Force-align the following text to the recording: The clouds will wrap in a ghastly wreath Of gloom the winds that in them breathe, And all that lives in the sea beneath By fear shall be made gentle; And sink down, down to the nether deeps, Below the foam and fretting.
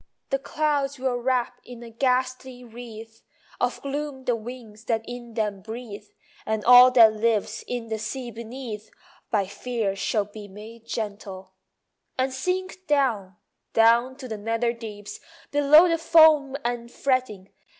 The 0.31 0.39
clouds 0.39 0.97
will 0.97 1.17
wrap 1.17 1.61
in 1.63 1.83
a 1.83 1.91
ghastly 1.91 2.63
wreath 2.63 3.21
Of 3.59 3.79
gloom 3.83 4.25
the 4.25 4.35
winds 4.35 4.85
that 4.85 5.03
in 5.07 5.35
them 5.35 5.61
breathe, 5.61 6.07
And 6.43 6.65
all 6.65 6.89
that 6.93 7.13
lives 7.13 7.63
in 7.67 7.89
the 7.89 7.99
sea 7.99 8.31
beneath 8.31 8.89
By 9.29 9.45
fear 9.45 9.95
shall 9.95 10.25
be 10.25 10.47
made 10.47 10.87
gentle; 10.87 11.53
And 12.17 12.33
sink 12.33 12.87
down, 12.87 13.35
down 13.73 14.15
to 14.15 14.27
the 14.27 14.37
nether 14.39 14.73
deeps, 14.73 15.19
Below 15.51 15.87
the 15.87 15.99
foam 15.99 16.55
and 16.65 16.89
fretting. 16.91 17.51